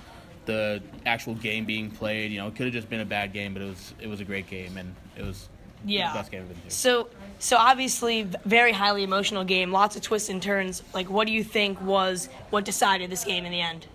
the 0.46 0.82
actual 1.06 1.37
game 1.37 1.64
being 1.64 1.93
played. 1.93 2.32
You 2.32 2.38
know, 2.38 2.49
it 2.49 2.56
could 2.56 2.67
have 2.67 2.75
just 2.75 2.90
been 2.90 3.00
a 3.00 3.05
bad 3.05 3.32
game, 3.32 3.52
but 3.52 3.62
it 3.62 3.67
was 3.67 3.94
it 4.00 4.08
was 4.08 4.19
a 4.19 4.25
great 4.25 4.49
game 4.49 4.76
and 4.76 4.93
it 5.17 5.25
was 5.25 5.49
yeah. 5.84 6.12
the 6.12 6.19
best 6.19 6.32
game 6.32 6.43
I've 6.43 6.49
been 6.49 6.61
to. 6.62 6.70
So, 6.70 7.08
so 7.38 7.56
obviously, 7.56 8.28
very 8.44 8.72
highly 8.72 9.05
emotional 9.05 9.44
game, 9.44 9.70
lots 9.70 9.94
of 9.94 10.03
twists 10.03 10.29
and 10.29 10.43
turns. 10.43 10.82
Like, 10.93 11.08
what 11.08 11.29
do 11.29 11.32
you 11.32 11.44
think 11.44 11.81
was 11.81 12.29
what 12.50 12.65
decided 12.65 13.10
this 13.10 13.24
game 13.24 13.44
in 13.44 13.53
the 13.53 13.60
end? 13.60 13.86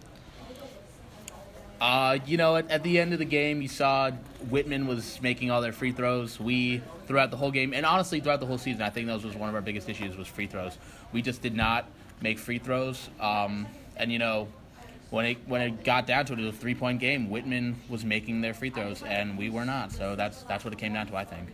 Uh, 1.80 2.20
you 2.26 2.38
know, 2.38 2.56
at, 2.56 2.72
at, 2.72 2.84
the 2.84 3.00
end 3.00 3.14
of 3.14 3.20
the 3.20 3.26
game, 3.26 3.62
you 3.62 3.68
saw 3.68 4.10
Whitman 4.50 4.88
was 4.88 5.22
making 5.22 5.52
all 5.52 5.62
their 5.62 5.74
free 5.74 5.92
throws. 5.92 6.40
We 6.40 6.82
throughout 7.08 7.32
the 7.32 7.38
whole 7.38 7.52
game, 7.52 7.74
and 7.74 7.86
honestly, 7.86 8.20
throughout 8.22 8.40
the 8.40 8.46
whole 8.46 8.58
season, 8.58 8.82
I 8.82 8.90
think 8.90 9.08
that 9.08 9.22
was 9.22 9.36
one 9.36 9.50
of 9.50 9.56
our 9.56 9.62
biggest 9.62 9.90
issues 9.90 10.16
was 10.16 10.28
free 10.28 10.48
throws. 10.48 10.78
We 11.12 11.22
just 11.22 11.42
did 11.42 11.54
not 11.54 11.86
make 12.22 12.40
free 12.40 12.60
throws. 12.60 13.10
Um, 13.20 13.68
and 13.98 14.12
you 14.12 14.20
know, 14.20 14.48
when 15.10 15.26
it 15.26 15.38
when 15.46 15.62
it 15.62 15.84
got 15.84 16.08
down 16.08 16.26
to 16.26 16.34
it, 16.34 16.40
it 16.40 16.46
was 16.46 16.56
a 16.56 16.58
three 16.58 16.76
point 16.76 17.00
game. 17.00 17.30
Whitman 17.30 17.76
was 17.90 18.06
making 18.06 18.42
their 18.42 18.54
free 18.54 18.70
throws, 18.70 19.04
and 19.04 19.38
we 19.38 19.50
were 19.50 19.66
not. 19.66 19.92
So 19.92 20.16
that's 20.16 20.44
that's 20.44 20.64
what 20.64 20.74
it 20.74 20.80
came 20.80 20.94
down 20.94 21.08
to, 21.08 21.16
I 21.16 21.26
think. 21.26 21.50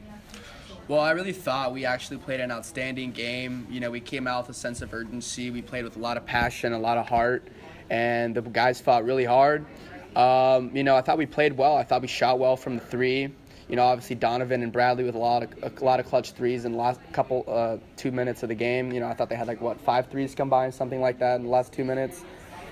Well, 0.88 1.00
I 1.00 1.12
really 1.12 1.34
thought 1.34 1.74
we 1.74 1.86
actually 1.86 2.18
played 2.18 2.42
an 2.42 2.52
outstanding 2.52 3.12
game. 3.12 3.68
You 3.70 3.80
know, 3.80 3.92
we 3.92 4.00
came 4.00 4.28
out 4.28 4.48
with 4.48 4.56
a 4.56 4.60
sense 4.60 4.82
of 4.82 4.94
urgency. 4.94 5.50
We 5.50 5.62
played 5.62 5.84
with 5.84 5.96
a 5.96 6.00
lot 6.00 6.18
of 6.18 6.26
passion, 6.26 6.74
a 6.74 6.80
lot 6.80 6.98
of 6.98 7.08
heart, 7.08 7.48
and 7.90 8.36
the 8.36 8.42
guys 8.42 8.82
fought 8.82 9.06
really 9.06 9.26
hard. 9.26 9.66
Um, 10.16 10.76
you 10.76 10.84
know, 10.84 10.96
I 10.96 11.02
thought 11.02 11.18
we 11.18 11.26
played 11.26 11.58
well. 11.58 11.78
I 11.78 11.84
thought 11.84 12.02
we 12.02 12.08
shot 12.08 12.40
well 12.40 12.58
from 12.58 12.76
the 12.76 12.82
three 12.82 13.32
you 13.72 13.78
know, 13.78 13.86
obviously 13.86 14.18
Donovan 14.18 14.64
and 14.64 14.72
Bradley 14.72 15.06
with 15.06 15.16
a 15.16 15.18
lot 15.18 15.44
of 15.44 15.82
a 15.82 15.84
lot 15.84 16.02
of 16.02 16.06
clutch 16.06 16.34
threes 16.34 16.66
in 16.66 16.74
the 16.74 16.78
last 16.78 17.00
couple 17.14 17.46
uh, 17.48 17.78
two 17.96 18.12
minutes 18.12 18.44
of 18.44 18.50
the 18.50 18.56
game. 18.56 18.92
You 18.92 19.00
know, 19.00 19.08
I 19.08 19.14
thought 19.14 19.30
they 19.30 19.36
had 19.38 19.48
like 19.48 19.62
what 19.62 19.80
five 19.80 20.08
threes 20.08 20.36
combined, 20.36 20.74
something 20.74 21.00
like 21.00 21.20
that 21.20 21.38
in 21.38 21.44
the 21.44 21.50
last 21.50 21.72
two 21.72 21.86
minutes. 21.86 22.26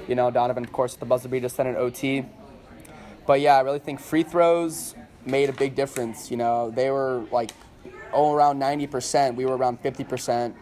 You 0.09 0.15
know, 0.15 0.29
Donovan, 0.29 0.65
of 0.65 0.73
course, 0.73 0.95
the 0.95 1.05
buzzer 1.05 1.29
beater 1.29 1.47
sent 1.47 1.69
an 1.69 1.77
OT. 1.77 2.25
But 3.25 3.39
yeah, 3.39 3.55
I 3.55 3.61
really 3.61 3.79
think 3.79 4.01
free 4.01 4.23
throws 4.23 4.93
made 5.25 5.47
a 5.47 5.53
big 5.53 5.73
difference. 5.73 6.29
You 6.29 6.35
know, 6.35 6.69
they 6.69 6.91
were 6.91 7.23
like 7.31 7.51
oh 8.11 8.33
around 8.33 8.59
90%. 8.59 9.35
We 9.35 9.45
were 9.45 9.55
around 9.55 9.81
50%. 9.81 10.53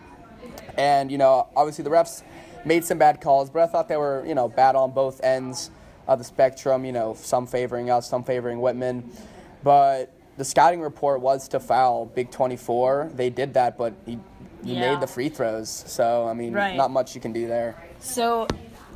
And 0.78 1.12
you 1.12 1.18
know, 1.18 1.48
obviously 1.56 1.84
the 1.84 1.90
refs 1.90 2.22
made 2.64 2.86
some 2.86 3.00
bad 3.00 3.22
calls, 3.22 3.50
but 3.50 3.64
I 3.64 3.68
thought 3.68 3.88
they 3.88 3.98
were 3.98 4.24
you 4.24 4.36
know 4.36 4.48
bad 4.48 4.76
on 4.76 4.92
both 4.92 5.20
ends 5.24 5.72
of 6.08 6.20
the 6.20 6.24
spectrum. 6.24 6.86
You 6.86 6.92
know, 6.92 7.14
some 7.14 7.48
favoring 7.48 7.90
us, 7.90 8.10
some 8.10 8.24
favoring 8.24 8.60
Whitman. 8.62 9.10
But 9.64 10.14
the 10.38 10.46
scouting 10.46 10.82
report 10.82 11.22
was 11.22 11.48
to 11.50 11.60
foul 11.60 12.06
Big 12.06 12.32
24. 12.32 13.12
They 13.14 13.30
did 13.30 13.54
that, 13.56 13.78
but 13.78 13.94
he, 14.06 14.20
he 14.64 14.76
yeah. 14.76 14.94
made 14.94 15.02
the 15.02 15.08
free 15.08 15.30
throws. 15.30 15.70
So 15.70 16.28
I 16.28 16.34
mean, 16.34 16.54
right. 16.54 16.76
not 16.76 16.92
much 16.92 17.16
you 17.16 17.22
can 17.22 17.34
do 17.34 17.48
there. 17.48 17.76
So. 18.00 18.48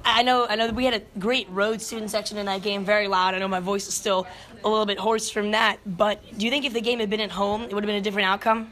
I 0.04 0.24
know, 0.24 0.48
I 0.48 0.56
know 0.56 0.66
that 0.66 0.74
we 0.74 0.86
had 0.86 0.96
a 0.96 1.20
great 1.20 1.48
road 1.52 1.80
student 1.80 2.10
section 2.10 2.40
in 2.40 2.48
that 2.48 2.64
game, 2.64 2.84
very 2.84 3.08
loud. 3.08 3.36
I 3.36 3.38
know 3.38 3.48
my 3.48 3.60
voice 3.60 3.88
is 3.88 3.94
still 3.94 4.26
a 4.64 4.68
little 4.68 4.88
bit 4.88 4.98
hoarse 4.98 5.30
from 5.30 5.52
that. 5.52 5.78
But 5.86 6.24
do 6.36 6.44
you 6.44 6.52
think 6.52 6.66
if 6.66 6.74
the 6.74 6.82
game 6.82 6.98
had 6.98 7.12
been 7.12 7.20
at 7.20 7.30
home, 7.30 7.62
it 7.62 7.74
would 7.74 7.84
have 7.84 7.88
been 7.88 7.98
a 7.98 8.02
different 8.02 8.28
outcome? 8.28 8.72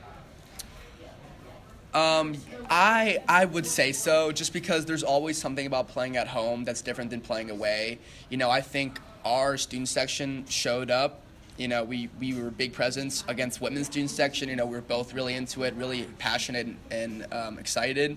Um, 1.94 2.36
I 2.70 3.18
I 3.28 3.46
would 3.46 3.66
say 3.66 3.92
so, 3.92 4.32
just 4.32 4.54
because 4.54 4.86
there's 4.86 5.04
always 5.04 5.38
something 5.38 5.66
about 5.66 5.88
playing 5.88 6.18
at 6.18 6.28
home 6.28 6.64
that's 6.64 6.82
different 6.82 7.10
than 7.10 7.22
playing 7.22 7.50
away. 7.50 8.00
You 8.30 8.38
know, 8.38 8.50
I 8.50 8.62
think 8.62 9.00
our 9.26 9.58
student 9.58 9.88
section 9.88 10.46
showed 10.48 10.92
up. 10.92 11.22
You 11.58 11.68
know, 11.68 11.84
we, 11.84 12.10
we 12.20 12.34
were 12.34 12.52
big 12.52 12.72
presence 12.72 13.26
against 13.28 13.60
Whitman's 13.60 13.88
student 13.88 14.12
section. 14.12 14.48
You 14.48 14.56
know, 14.56 14.66
we 14.66 14.76
were 14.76 14.82
both 14.82 15.14
really 15.14 15.34
into 15.34 15.64
it, 15.64 15.74
really 15.74 16.04
passionate 16.18 16.68
and 16.90 17.26
um, 17.34 17.60
excited. 17.60 18.16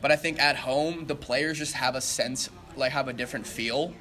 But 0.00 0.12
I 0.12 0.16
think 0.16 0.40
at 0.40 0.54
home, 0.54 1.06
the 1.06 1.16
players 1.16 1.58
just 1.58 1.72
have 1.74 1.96
a 1.96 2.00
sense, 2.00 2.48
like 2.76 2.92
have 2.92 3.08
a 3.08 3.12
different 3.12 3.44
feel 3.44 3.92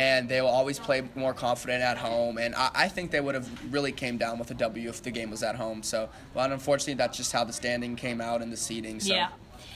and 0.00 0.30
they 0.30 0.40
will 0.40 0.48
always 0.48 0.78
play 0.78 1.02
more 1.14 1.34
confident 1.34 1.82
at 1.82 1.98
home. 1.98 2.38
And 2.38 2.54
I, 2.54 2.70
I, 2.74 2.88
think 2.88 3.10
they 3.10 3.20
would 3.20 3.34
have 3.34 3.46
really 3.70 3.92
came 3.92 4.16
down 4.16 4.38
with 4.38 4.50
a 4.50 4.54
W 4.54 4.88
if 4.88 5.02
the 5.02 5.10
game 5.10 5.30
was 5.30 5.42
at 5.42 5.56
home. 5.56 5.82
So, 5.82 6.08
but 6.32 6.50
unfortunately, 6.50 6.94
that's 6.94 7.18
just 7.18 7.32
how 7.32 7.44
the 7.44 7.52
standing 7.52 7.96
came 7.96 8.18
out 8.18 8.40
in 8.40 8.48
the 8.48 8.56
seating. 8.56 8.98
So. 9.00 9.12
Yeah, 9.12 9.28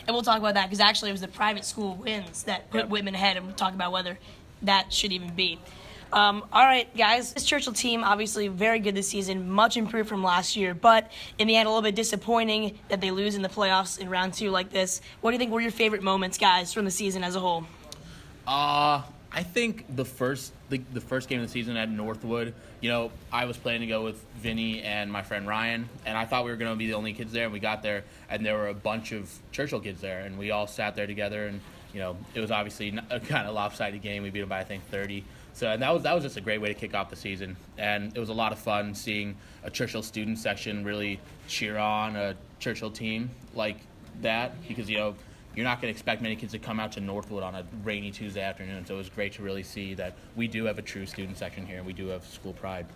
and 0.07 0.14
we'll 0.14 0.23
talk 0.23 0.38
about 0.38 0.54
that 0.54 0.64
because 0.64 0.81
actually 0.81 1.11
it 1.11 1.12
was 1.12 1.21
the 1.21 1.28
private 1.28 1.66
school 1.66 1.97
wins 1.97 2.45
that 2.45 2.71
put 2.71 2.78
yep. 2.78 2.88
Whitman 2.88 3.14
ahead, 3.14 3.37
and 3.37 3.45
we'll 3.45 3.54
talk 3.54 3.75
about 3.75 3.93
whether 3.93 4.19
that 4.62 4.95
should 4.95 5.12
even 5.12 5.35
be. 5.35 5.59
Um, 6.11 6.43
all 6.54 6.64
right, 6.64 6.88
guys. 6.97 7.35
This 7.35 7.45
Churchill 7.45 7.75
team 7.75 8.02
obviously 8.02 8.49
very 8.49 8.78
good 8.78 8.95
this 8.95 9.09
season, 9.09 9.50
much 9.50 9.76
improved 9.76 10.09
from 10.09 10.23
last 10.23 10.57
year, 10.57 10.73
but 10.73 11.12
in 11.38 11.49
the 11.49 11.57
end, 11.57 11.66
a 11.66 11.71
little 11.71 11.83
bit 11.83 11.97
disappointing 11.97 12.78
that 12.88 13.02
they 13.02 13.11
lose 13.11 13.35
in 13.35 13.43
the 13.43 13.50
playoffs 13.50 13.99
in 13.99 14.09
round 14.09 14.33
two 14.33 14.50
like 14.50 14.71
this. 14.71 15.02
What 15.21 15.33
do 15.33 15.35
you 15.35 15.38
think 15.38 15.52
were 15.52 15.61
your 15.61 15.71
favorite 15.71 16.02
moments, 16.02 16.38
guys, 16.38 16.73
from 16.73 16.87
the 16.87 16.90
season 16.90 17.25
as 17.25 17.37
a 17.37 17.40
whole? 17.40 17.66
Uh, 18.47 19.02
I 19.37 19.43
think 19.43 19.85
the 19.97 20.05
first 20.05 20.53
the, 20.69 20.79
the 20.93 21.00
first 21.00 21.29
game 21.29 21.41
of 21.41 21.47
the 21.47 21.53
season 21.53 21.76
at 21.76 21.91
Northwood, 21.91 22.55
you 22.81 22.88
know, 22.88 23.11
I 23.33 23.47
was 23.47 23.57
planning 23.57 23.81
to 23.81 23.87
go 23.88 24.05
with 24.05 24.25
Vinny 24.37 24.81
and 24.81 25.11
my 25.11 25.23
friend 25.23 25.49
Ryan, 25.49 25.88
and 26.07 26.17
I 26.17 26.25
thought 26.25 26.45
we 26.45 26.53
were 26.53 26.57
going 26.57 26.71
to 26.71 26.76
be 26.76 26.87
the 26.87 26.95
only 26.95 27.12
kids 27.14 27.33
there. 27.33 27.45
And 27.45 27.53
we 27.53 27.59
got 27.59 27.83
there, 27.83 28.05
and 28.31 28.47
there 28.47 28.57
were 28.57 28.69
a 28.69 28.75
bunch 28.75 29.11
of 29.11 29.29
Churchill 29.50 29.81
kids 29.81 30.00
there, 30.00 30.21
and 30.21 30.38
we 30.38 30.53
all 30.53 30.69
sat 30.69 30.95
there 30.95 31.09
together. 31.09 31.49
And 31.49 31.61
you 31.93 31.99
know, 31.99 32.17
it 32.33 32.41
was 32.41 32.53
obviously 32.53 32.97
a 33.11 33.19
kind 33.19 33.49
of 33.49 33.55
lopsided 33.55 34.03
game. 34.03 34.23
We 34.23 34.31
beat 34.31 34.41
them 34.41 34.49
by 34.49 34.61
I 34.61 34.64
think 34.64 34.88
30. 34.91 35.25
So 35.53 35.69
and 35.69 35.83
that 35.83 35.93
was 35.93 36.05
that 36.05 36.14
was 36.14 36.23
just 36.23 36.37
a 36.37 36.41
great 36.41 36.61
way 36.61 36.69
to 36.69 36.75
kick 36.75 36.95
off 36.95 37.11
the 37.11 37.17
season, 37.17 37.57
and 37.76 38.17
it 38.17 38.21
was 38.21 38.29
a 38.29 38.35
lot 38.35 38.53
of 38.53 38.61
fun 38.61 38.95
seeing 38.95 39.37
a 39.64 39.71
Churchill 39.71 40.03
student 40.05 40.38
section 40.38 40.85
really 40.85 41.19
cheer 41.49 41.76
on 41.76 42.14
a 42.14 42.37
Churchill 42.61 42.91
team 42.91 43.31
like 43.53 43.79
that 44.21 44.53
because 44.69 44.88
you 44.88 44.99
know 44.99 45.17
you're 45.56 45.64
not 45.64 45.80
going 45.80 45.92
to 45.92 45.96
expect 45.96 46.20
many 46.23 46.37
kids 46.37 46.52
to 46.52 46.58
come 46.58 46.80
out 46.80 46.92
to 46.92 47.00
Northwood 47.00 47.42
on 47.42 47.54
a 47.54 47.64
rainy 47.82 48.11
Tuesday 48.11 48.42
afternoon. 48.42 48.84
So 48.87 48.94
it 48.94 48.99
was 48.99 49.08
great 49.08 49.32
to 49.34 49.42
really 49.42 49.62
see 49.62 49.94
that 49.94 50.14
we 50.37 50.49
do 50.49 50.64
have 50.64 50.78
a 50.78 50.82
true 50.82 51.06
student 51.06 51.38
section 51.38 51.66
here 51.66 51.78
and 51.78 51.87
we 51.87 51.92
do 51.92 52.08
have 52.08 52.25
school 52.25 52.52
pride. 52.52 52.87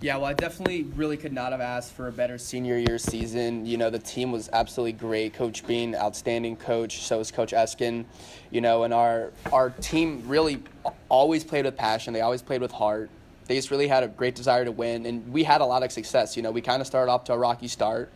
Yeah, 0.00 0.16
well, 0.16 0.26
I 0.26 0.32
definitely 0.32 0.84
really 0.94 1.16
could 1.16 1.32
not 1.32 1.50
have 1.50 1.60
asked 1.60 1.92
for 1.92 2.06
a 2.06 2.12
better 2.12 2.38
senior 2.38 2.78
year 2.78 2.98
season. 2.98 3.66
You 3.66 3.78
know, 3.78 3.90
the 3.90 3.98
team 3.98 4.30
was 4.30 4.48
absolutely 4.52 4.92
great. 4.92 5.34
Coach 5.34 5.66
Bean, 5.66 5.96
outstanding 5.96 6.54
coach. 6.54 7.02
So 7.02 7.18
was 7.18 7.32
Coach 7.32 7.50
Eskin. 7.50 8.04
You 8.52 8.60
know, 8.60 8.84
and 8.84 8.94
our 8.94 9.32
our 9.52 9.70
team 9.70 10.22
really 10.28 10.62
always 11.08 11.42
played 11.42 11.64
with 11.64 11.76
passion. 11.76 12.14
They 12.14 12.20
always 12.20 12.42
played 12.42 12.60
with 12.60 12.70
heart. 12.70 13.10
They 13.46 13.56
just 13.56 13.72
really 13.72 13.88
had 13.88 14.04
a 14.04 14.08
great 14.08 14.36
desire 14.36 14.64
to 14.64 14.70
win, 14.70 15.04
and 15.04 15.32
we 15.32 15.42
had 15.42 15.62
a 15.62 15.64
lot 15.64 15.82
of 15.82 15.90
success. 15.90 16.36
You 16.36 16.44
know, 16.44 16.52
we 16.52 16.60
kind 16.60 16.80
of 16.80 16.86
started 16.86 17.10
off 17.10 17.24
to 17.24 17.32
a 17.32 17.38
rocky 17.38 17.66
start. 17.66 18.12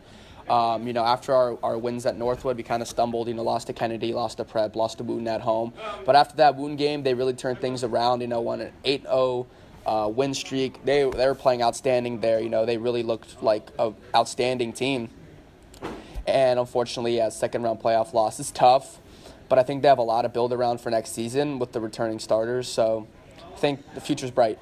Um, 0.49 0.85
you 0.85 0.93
know, 0.93 1.03
after 1.03 1.33
our, 1.33 1.57
our 1.63 1.77
wins 1.77 2.05
at 2.05 2.17
Northwood, 2.17 2.57
we 2.57 2.63
kind 2.63 2.81
of 2.81 2.87
stumbled. 2.87 3.27
You 3.27 3.33
know, 3.33 3.43
lost 3.43 3.67
to 3.67 3.73
Kennedy, 3.73 4.13
lost 4.13 4.37
to 4.37 4.43
Prep, 4.43 4.75
lost 4.75 4.97
to 4.97 5.03
Wootton 5.03 5.27
at 5.27 5.41
home. 5.41 5.73
But 6.05 6.15
after 6.15 6.35
that 6.37 6.55
Wootton 6.55 6.75
game, 6.75 7.03
they 7.03 7.13
really 7.13 7.33
turned 7.33 7.59
things 7.59 7.83
around. 7.83 8.21
You 8.21 8.27
know, 8.27 8.41
won 8.41 8.61
an 8.61 8.73
8-0 8.83 9.45
uh, 9.85 10.11
win 10.13 10.33
streak. 10.33 10.83
They 10.85 11.09
they 11.09 11.27
were 11.27 11.35
playing 11.35 11.61
outstanding 11.63 12.19
there. 12.19 12.39
You 12.39 12.49
know, 12.49 12.65
they 12.65 12.77
really 12.77 13.03
looked 13.03 13.41
like 13.41 13.69
an 13.79 13.95
outstanding 14.15 14.73
team. 14.73 15.09
And 16.25 16.59
unfortunately, 16.59 17.17
yeah, 17.17 17.29
second 17.29 17.63
round 17.63 17.79
playoff 17.81 18.13
loss 18.13 18.39
is 18.39 18.51
tough. 18.51 18.99
But 19.49 19.59
I 19.59 19.63
think 19.63 19.81
they 19.81 19.87
have 19.87 19.97
a 19.97 20.03
lot 20.03 20.25
of 20.25 20.33
build 20.33 20.53
around 20.53 20.79
for 20.79 20.89
next 20.89 21.11
season 21.11 21.59
with 21.59 21.73
the 21.73 21.81
returning 21.81 22.19
starters. 22.19 22.67
So 22.67 23.07
I 23.53 23.57
think 23.57 23.81
the 23.93 24.01
future's 24.01 24.31
bright. 24.31 24.57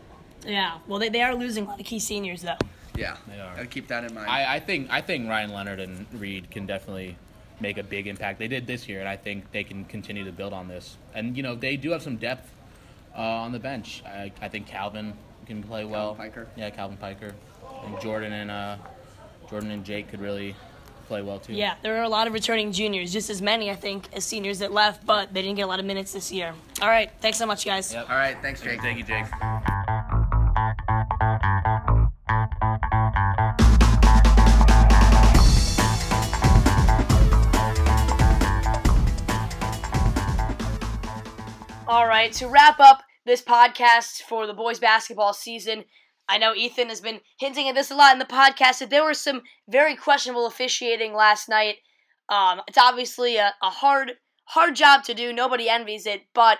Yeah, 0.46 0.80
well, 0.88 1.00
they, 1.00 1.10
they 1.10 1.22
are 1.22 1.36
losing 1.36 1.66
a 1.66 1.68
lot 1.68 1.80
of 1.80 1.86
key 1.86 2.00
seniors, 2.00 2.42
though. 2.42 2.58
Yeah, 2.96 3.18
they 3.28 3.40
are. 3.40 3.56
Gotta 3.56 3.68
keep 3.68 3.88
that 3.88 4.04
in 4.04 4.14
mind. 4.14 4.30
I, 4.30 4.56
I 4.56 4.60
think 4.60 4.88
I 4.90 5.02
think 5.02 5.30
Ryan 5.30 5.52
Leonard 5.52 5.80
and 5.80 6.06
Reed 6.14 6.52
can 6.52 6.66
definitely 6.66 7.18
make 7.60 7.78
a 7.78 7.84
big 7.84 8.08
impact. 8.08 8.40
They 8.40 8.48
did 8.48 8.68
this 8.68 8.88
year, 8.90 9.00
and 9.00 9.08
I 9.08 9.16
think 9.16 9.52
they 9.52 9.64
can 9.64 9.86
continue 9.86 10.26
to 10.26 10.32
build 10.32 10.54
on 10.54 10.68
this. 10.68 10.98
And 11.14 11.38
you 11.38 11.44
know, 11.44 11.56
they 11.56 11.78
do 11.78 11.92
have 11.92 12.02
some 12.02 12.18
depth 12.18 12.52
uh, 13.16 13.22
on 13.22 13.52
the 13.52 13.60
bench. 13.60 14.04
I, 14.06 14.32
I 14.42 14.48
think 14.48 14.68
Calvin 14.68 15.14
can 15.46 15.64
play 15.64 15.82
Calvin 15.82 15.92
well. 15.92 16.16
Piker. 16.16 16.48
Yeah, 16.56 16.70
Calvin 16.70 16.98
Piker. 16.98 17.34
And 17.86 18.00
Jordan 18.00 18.34
and 18.34 18.52
uh, 18.52 18.78
Jordan 19.50 19.72
and 19.72 19.84
Jake 19.84 20.10
could 20.10 20.22
really 20.22 20.56
play 21.08 21.22
well 21.22 21.40
too. 21.40 21.54
Yeah, 21.54 21.76
there 21.82 21.98
are 21.98 22.04
a 22.04 22.10
lot 22.10 22.28
of 22.28 22.34
returning 22.34 22.72
juniors, 22.72 23.12
just 23.12 23.30
as 23.30 23.42
many 23.42 23.70
I 23.72 23.76
think 23.76 24.08
as 24.14 24.24
seniors 24.24 24.60
that 24.60 24.72
left, 24.72 25.06
but 25.06 25.34
they 25.34 25.42
didn't 25.42 25.58
get 25.58 25.64
a 25.64 25.68
lot 25.68 25.80
of 25.80 25.86
minutes 25.86 26.14
this 26.14 26.32
year. 26.32 26.54
All 26.82 26.88
right, 26.88 27.12
thanks 27.22 27.38
so 27.38 27.46
much, 27.46 27.66
guys. 27.66 27.94
Yep. 27.94 28.10
All 28.10 28.16
right, 28.16 28.38
thanks, 28.42 28.62
Jake. 28.62 28.82
Thank 28.82 28.98
you, 28.98 29.04
Jake. 29.04 29.26
Right, 42.22 42.34
to 42.34 42.48
wrap 42.48 42.80
up 42.80 43.02
this 43.26 43.42
podcast 43.42 44.22
for 44.30 44.46
the 44.46 44.54
boys 44.54 44.78
basketball 44.78 45.34
season, 45.34 45.86
I 46.30 46.38
know 46.38 46.54
Ethan 46.54 46.90
has 46.90 47.02
been 47.02 47.22
hinting 47.40 47.68
at 47.68 47.74
this 47.74 47.90
a 47.90 47.96
lot 47.96 48.14
in 48.14 48.20
the 48.20 48.26
podcast 48.26 48.78
that 48.78 48.92
there 48.92 49.04
was 49.04 49.20
some 49.20 49.42
very 49.68 49.96
questionable 49.96 50.46
officiating 50.46 51.16
last 51.16 51.50
night. 51.50 51.78
Um, 52.30 52.62
it's 52.68 52.78
obviously 52.78 53.38
a, 53.38 53.56
a 53.64 53.72
hard 53.72 54.12
hard 54.44 54.76
job 54.76 55.04
to 55.06 55.16
do. 55.16 55.34
Nobody 55.34 55.68
envies 55.68 56.06
it. 56.06 56.22
But 56.36 56.60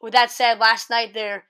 with 0.00 0.12
that 0.12 0.30
said, 0.30 0.60
last 0.60 0.90
night 0.90 1.12
there 1.12 1.46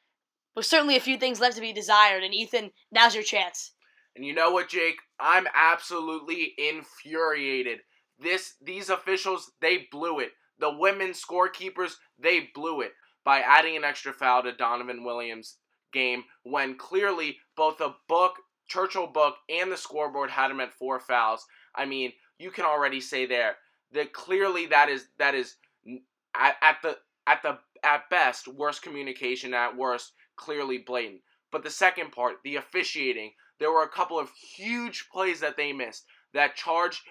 was 0.56 0.66
certainly 0.66 0.96
a 0.96 1.00
few 1.00 1.18
things 1.18 1.38
left 1.38 1.56
to 1.56 1.60
be 1.60 1.74
desired. 1.74 2.22
And 2.22 2.32
Ethan, 2.32 2.70
now's 2.90 3.14
your 3.14 3.24
chance. 3.24 3.72
And 4.16 4.24
you 4.24 4.32
know 4.32 4.50
what, 4.50 4.70
Jake? 4.70 4.96
I'm 5.20 5.46
absolutely 5.54 6.54
infuriated. 6.56 7.80
This 8.18 8.54
these 8.62 8.88
officials, 8.88 9.52
they 9.60 9.86
blew 9.92 10.18
it. 10.18 10.30
The 10.58 10.72
Whitman 10.72 11.10
scorekeepers, 11.10 11.96
they 12.18 12.48
blew 12.54 12.80
it 12.80 12.92
by 13.24 13.40
adding 13.40 13.76
an 13.76 13.84
extra 13.84 14.12
foul 14.12 14.42
to 14.42 14.52
Donovan 14.52 15.04
Williams' 15.04 15.56
game 15.92 16.24
when 16.42 16.76
clearly 16.76 17.38
both 17.56 17.78
the 17.78 17.94
book, 18.08 18.36
Churchill 18.68 19.06
book, 19.06 19.36
and 19.48 19.70
the 19.70 19.76
scoreboard 19.76 20.30
had 20.30 20.50
him 20.50 20.60
at 20.60 20.72
four 20.72 21.00
fouls. 21.00 21.44
I 21.74 21.84
mean, 21.84 22.12
you 22.38 22.50
can 22.50 22.64
already 22.64 23.00
say 23.00 23.26
there 23.26 23.56
that 23.92 24.12
clearly 24.12 24.66
that 24.66 24.88
is 24.88 25.06
that 25.18 25.34
is 25.34 25.56
at, 26.34 26.56
at 26.62 26.76
the 26.82 26.98
at 27.26 27.42
the 27.42 27.58
at 27.82 28.08
best 28.10 28.48
worst 28.48 28.82
communication, 28.82 29.54
at 29.54 29.76
worst 29.76 30.12
clearly 30.36 30.78
blatant. 30.78 31.20
But 31.52 31.64
the 31.64 31.70
second 31.70 32.12
part, 32.12 32.36
the 32.44 32.56
officiating, 32.56 33.32
there 33.58 33.72
were 33.72 33.82
a 33.82 33.88
couple 33.88 34.18
of 34.18 34.30
huge 34.30 35.08
plays 35.12 35.40
that 35.40 35.56
they 35.56 35.72
missed 35.72 36.06
that 36.32 36.54
charge 36.54 37.02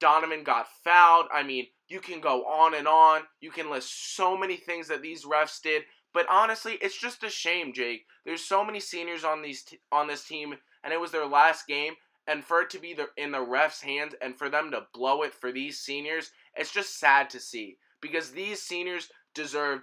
Donovan 0.00 0.42
got 0.42 0.66
fouled. 0.82 1.26
I 1.32 1.42
mean, 1.42 1.66
you 1.88 2.00
can 2.00 2.20
go 2.20 2.44
on 2.44 2.74
and 2.74 2.88
on. 2.88 3.22
You 3.40 3.50
can 3.50 3.70
list 3.70 4.16
so 4.16 4.36
many 4.36 4.56
things 4.56 4.88
that 4.88 5.02
these 5.02 5.24
refs 5.24 5.60
did, 5.60 5.82
but 6.12 6.26
honestly, 6.30 6.78
it's 6.80 6.98
just 6.98 7.24
a 7.24 7.30
shame, 7.30 7.72
Jake. 7.72 8.06
There's 8.24 8.44
so 8.44 8.64
many 8.64 8.80
seniors 8.80 9.24
on 9.24 9.42
these 9.42 9.62
t- 9.62 9.80
on 9.92 10.06
this 10.06 10.24
team, 10.24 10.54
and 10.82 10.92
it 10.92 11.00
was 11.00 11.10
their 11.10 11.26
last 11.26 11.66
game, 11.66 11.94
and 12.26 12.44
for 12.44 12.62
it 12.62 12.70
to 12.70 12.78
be 12.78 12.94
the, 12.94 13.08
in 13.16 13.32
the 13.32 13.38
refs' 13.38 13.82
hands 13.82 14.14
and 14.22 14.36
for 14.36 14.48
them 14.48 14.70
to 14.70 14.86
blow 14.94 15.22
it 15.22 15.34
for 15.34 15.52
these 15.52 15.80
seniors, 15.80 16.30
it's 16.56 16.72
just 16.72 16.98
sad 16.98 17.28
to 17.30 17.40
see 17.40 17.76
because 18.00 18.30
these 18.30 18.62
seniors 18.62 19.08
deserve 19.34 19.80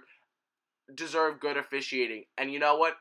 deserve 0.94 1.40
good 1.40 1.56
officiating. 1.56 2.24
And 2.36 2.52
you 2.52 2.58
know 2.58 2.76
what? 2.76 2.96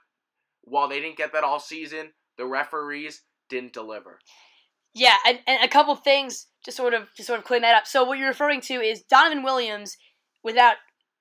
While 0.64 0.88
they 0.88 1.00
didn't 1.00 1.18
get 1.18 1.34
that 1.34 1.44
all 1.44 1.60
season, 1.60 2.12
the 2.38 2.46
referees 2.46 3.24
didn't 3.50 3.74
deliver. 3.74 4.20
Yeah, 4.94 5.16
and, 5.26 5.40
and 5.48 5.64
a 5.64 5.68
couple 5.68 5.96
things 5.96 6.48
to 6.64 6.72
sort 6.72 6.94
of 6.94 7.14
to 7.16 7.24
sort 7.24 7.40
of 7.40 7.46
clean 7.46 7.62
that 7.62 7.76
up. 7.76 7.88
So 7.88 8.04
what 8.04 8.18
you're 8.18 8.28
referring 8.28 8.62
to 8.62 8.76
is 8.76 9.04
Donovan 9.04 9.44
Williams, 9.44 9.98
without 10.44 10.76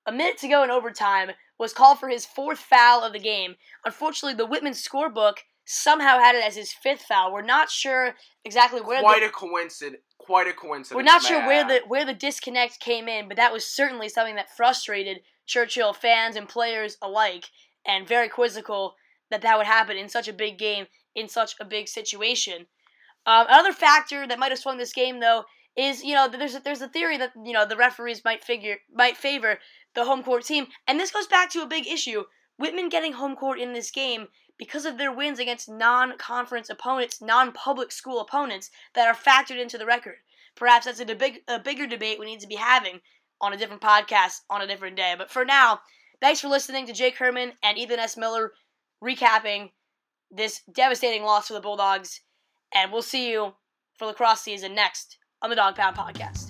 a 0.07 0.13
minute 0.13 0.39
to 0.39 0.49
go 0.49 0.63
in 0.63 0.71
overtime, 0.71 1.31
was 1.59 1.73
called 1.73 1.99
for 1.99 2.09
his 2.09 2.27
fourth 2.27 2.59
foul 2.59 3.03
of 3.03 3.13
the 3.13 3.19
game. 3.19 3.57
Unfortunately, 3.85 4.35
the 4.35 4.47
Whitman 4.47 4.73
scorebook 4.73 5.35
somehow 5.67 6.19
had 6.19 6.35
it 6.35 6.45
as 6.45 6.57
his 6.57 6.73
fifth 6.73 7.03
foul. 7.03 7.33
We're 7.33 7.43
not 7.43 7.71
sure 7.71 8.15
exactly 8.45 8.81
where. 8.81 9.01
Quite 9.01 9.21
the, 9.21 9.27
a 9.27 9.31
coincidence. 9.31 10.03
Quite 10.19 10.49
a 10.49 10.53
coincidence. 10.53 10.97
We're 10.97 11.03
not 11.03 11.23
sure 11.23 11.47
where 11.47 11.67
the 11.67 11.81
where 11.87 12.05
the 12.05 12.15
disconnect 12.15 12.81
came 12.81 13.09
in, 13.09 13.29
but 13.29 13.37
that 13.37 13.53
was 13.53 13.65
certainly 13.65 14.09
something 14.09 14.37
that 14.37 14.55
frustrated 14.57 15.21
Churchill 15.47 15.93
fans 15.93 16.37
and 16.37 16.49
players 16.49 16.97
alike, 17.03 17.47
and 17.87 18.07
very 18.07 18.29
quizzical 18.29 18.95
that 19.31 19.43
that 19.43 19.57
would 19.57 19.67
happen 19.67 19.97
in 19.97 20.09
such 20.09 20.29
a 20.29 20.33
big 20.33 20.59
game 20.59 20.87
in 21.15 21.29
such 21.29 21.55
a 21.61 21.65
big 21.65 21.89
situation. 21.89 22.67
Um, 23.27 23.47
another 23.49 23.73
factor 23.73 24.27
that 24.27 24.39
might 24.39 24.51
have 24.51 24.59
swung 24.59 24.79
this 24.79 24.93
game, 24.93 25.21
though, 25.21 25.45
is 25.77 26.03
you 26.03 26.15
know 26.15 26.29
there's 26.29 26.55
a, 26.55 26.61
there's 26.61 26.83
a 26.83 26.89
theory 26.89 27.17
that 27.19 27.33
you 27.45 27.53
know 27.53 27.67
the 27.67 27.77
referees 27.77 28.25
might 28.25 28.43
figure 28.43 28.77
might 28.93 29.17
favor 29.17 29.59
the 29.95 30.05
home 30.05 30.23
court 30.23 30.45
team, 30.45 30.67
and 30.87 30.99
this 30.99 31.11
goes 31.11 31.27
back 31.27 31.51
to 31.51 31.63
a 31.63 31.67
big 31.67 31.87
issue. 31.87 32.25
Whitman 32.59 32.89
getting 32.91 33.15
home 33.15 33.37
court 33.37 33.59
in 33.59 33.73
this 33.73 33.91
game 33.91 34.29
because 34.59 34.85
of 34.85 34.99
their 34.99 35.13
wins 35.13 35.39
against 35.39 35.71
non-conference 35.71 36.69
opponents, 36.69 37.23
non-public 37.23 37.91
school 37.91 38.21
opponents 38.21 38.71
that 38.95 39.09
are 39.09 39.15
factored 39.15 39.59
into 39.59 39.79
the 39.79 39.87
record. 39.87 40.17
Perhaps 40.55 40.85
that's 40.85 41.01
a, 41.01 41.07
big 41.15 41.39
a 41.49 41.59
bigger 41.59 41.87
debate 41.87 42.19
we 42.19 42.27
need 42.27 42.41
to 42.41 42.47
be 42.47 42.57
having 42.57 43.01
on 43.41 43.55
a 43.55 43.57
different 43.57 43.81
podcast 43.81 44.41
on 44.51 44.61
a 44.61 44.67
different 44.67 44.97
day. 44.97 45.15
But 45.17 45.31
for 45.31 45.47
now, 45.47 45.81
thanks 46.21 46.41
for 46.41 46.49
listening 46.49 46.87
to 46.87 46.93
Jake 46.93 47.17
Herman 47.17 47.53
and 47.63 47.79
Ethan 47.79 47.99
S. 47.99 48.19
Miller 48.19 48.53
recapping 49.03 49.71
this 50.31 50.61
devastating 50.71 51.23
loss 51.23 51.49
for 51.49 51.55
the 51.55 51.61
Bulldogs. 51.61 52.21
And 52.75 52.93
we'll 52.93 53.03
see 53.03 53.31
you 53.31 53.55
for 53.99 54.07
lacrosse 54.07 54.41
season 54.41 54.75
next 54.75 55.19
on 55.43 55.51
the 55.51 55.57
Dog 55.57 55.77
Pound 55.77 55.97
Podcast. 55.97 56.50